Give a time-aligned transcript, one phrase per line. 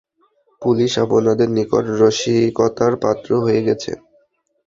[0.61, 3.91] Police আপনাদের নিকট রসিকতার পাত্র হয়ে গেছে?